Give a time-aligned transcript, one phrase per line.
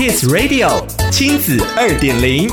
[0.00, 2.48] Kids Radio 亲子二点零，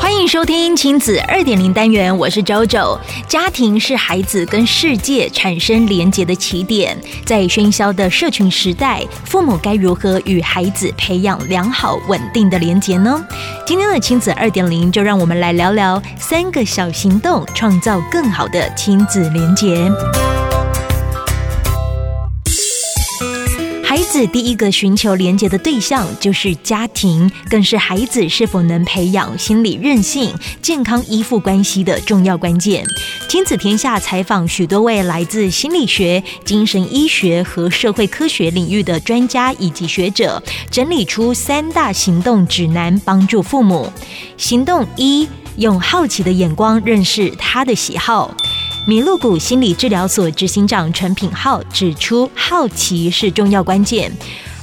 [0.00, 2.98] 欢迎收听亲子二点零单元，我是 JoJo。
[3.28, 13.24] 家庭是孩子跟世界产生连结的起点，在喧嚣的社群时代，父母该如何与孩子培养良好稳定的连结呢？
[13.64, 19.88] 今天的亲子二点零，就让我们来聊聊三个小行动，创造更好的亲子连结。
[24.12, 30.30] 子第一个寻求连结的对象就是家庭，更是孩子是否能培养心理韧性、
[30.60, 32.84] 健康依附关系的重要关键。
[33.26, 43.90] 亲子天下采访许多位来自心理学、精神医学和社会科学领域的专家以及学者，整理出三大行动指南，帮助父母。
[44.36, 48.30] 行动一：用好奇的眼光认识他的喜好。
[48.84, 54.10] 米露谷心理治疗所执行长陈品浩指出，好奇是重要关键。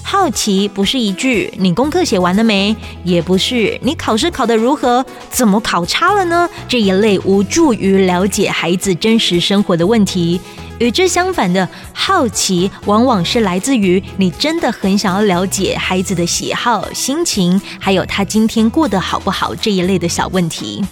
[0.03, 6.49] 好奇不是一句“你功课写完了没”，也不是“你考试考得如何”，怎么考差了呢？
[6.67, 10.41] 这一类无助于了解孩子真实生活的问题。
[10.79, 20.83] 与之相反的好奇，往往是来自于你真的很想要了解孩子的喜好、心情，还有他今天过得好不好这一类的小问题。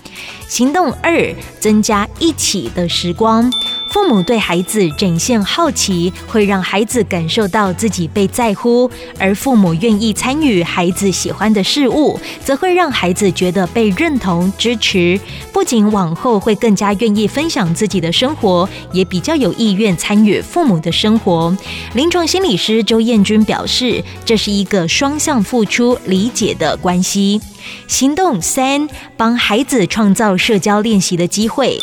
[0.47, 3.51] 行动二，增加一起的时光。
[3.89, 15.19] 父母对孩子展现好奇，会让孩子感受到自己被在乎；而父母愿意参与孩子喜欢的事物，则会让孩子觉得被认同、支持。
[15.51, 21.55] 不仅往后会更加愿意分享自己的生活，也比较有意愿参与父母的生活。
[21.93, 27.41] 临床心理师周彦君表示，这是一个双向付出、理解的关系。
[27.87, 31.77] 行动三，帮孩子创造社交练习的机会。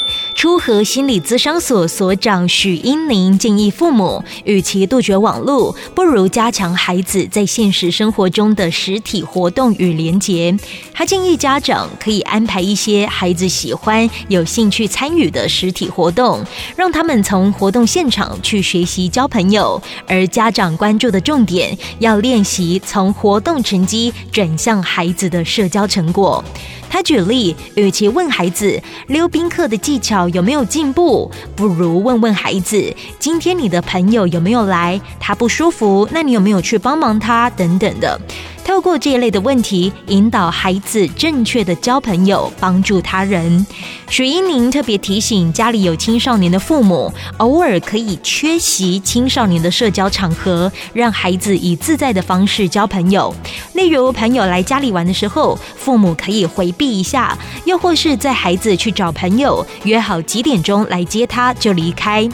[0.45, 10.55] 初和心理咨商所所长许英宁建议父母，与其杜绝网络，不如加强孩子在现实生活中的实体活动与连结。
[10.93, 16.45] 他建议家长可以安排一些孩子喜欢、有兴趣参与的实体活动，
[16.77, 19.81] 让他们从活动现场去学习交朋友。
[20.07, 26.45] 而家长关注的重点，要练习从活动成绩转向孩子的社交成果。
[26.91, 35.01] 他举例，与其问孩子溜冰课的技巧有没有进步，不如问问孩子，今天你的朋友有没有来？
[35.21, 37.49] 他不舒服，那你有没有去帮忙他？
[37.51, 38.21] 等等的。
[38.65, 43.65] 透过这一类的问题，引导孩子正确的交朋友，帮助他人。
[44.09, 53.35] 许英宁特别提醒家里有青少年的父母，偶尔可以缺席青少年的社交场合，让孩子以自在的方式交朋友。
[53.75, 57.37] 例如，朋友来家里玩的时候，父母可以回避一下；
[57.67, 62.29] 又或是在孩子去找朋友，约好几点钟来接他，就离开。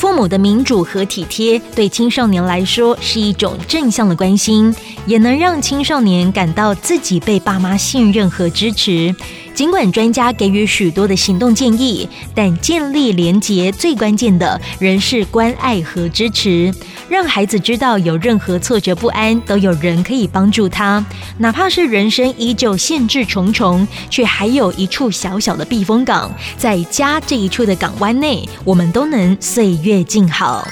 [0.00, 4.74] 父母的民主和体贴，对青少年来说是一种正向的关心，
[5.04, 9.14] 也能让青少年感到自己被爸妈信任和支持。
[9.60, 16.72] 尽管专家给予许多的行动建议，但建立连结最关键的仍是关爱和支持。
[17.10, 21.04] 让孩子知道，有任何挫折不安，都有人可以帮助他。
[21.36, 30.66] 哪怕是人生依旧限制重重，却还有一处小小的避风港，在家这一处的港湾内，我们都能岁月静好。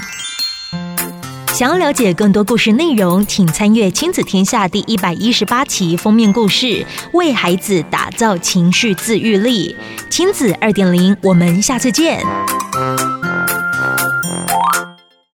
[1.58, 9.74] 想要了解更多故事内容，请参阅《亲子天下》第一百一十八期封面故事：为孩子打造情绪自愈力。
[10.08, 12.24] 亲子二点零，我们下次见。